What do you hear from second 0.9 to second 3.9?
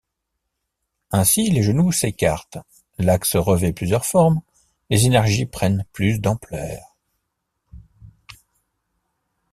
Ainsi, les genoux s'écartent, l'axe revêt